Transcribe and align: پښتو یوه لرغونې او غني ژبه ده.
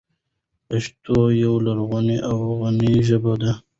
پښتو 0.67 1.17
یوه 1.43 1.59
لرغونې 1.65 2.17
او 2.29 2.37
غني 2.59 2.93
ژبه 3.07 3.33
ده. 3.41 3.51